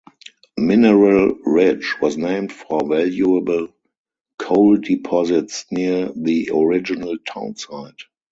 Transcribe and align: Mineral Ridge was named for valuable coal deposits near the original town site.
Mineral 0.57 1.35
Ridge 1.45 1.97
was 2.01 2.17
named 2.17 2.51
for 2.51 2.81
valuable 2.87 3.67
coal 4.39 4.77
deposits 4.77 5.65
near 5.69 6.11
the 6.15 6.49
original 6.55 7.19
town 7.19 7.55
site. 7.55 8.01